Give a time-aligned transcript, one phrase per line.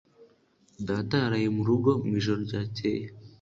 [0.87, 3.05] Data yaraye mu rugo mu ijoro ryakeye